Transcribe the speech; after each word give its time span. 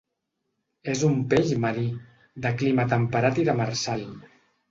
És 0.93 1.03
un 1.09 1.17
peix 1.33 1.51
marí, 1.65 1.83
de 2.45 2.51
clima 2.61 2.87
temperat 2.95 3.39
i 3.43 3.47
demersal. 3.51 4.05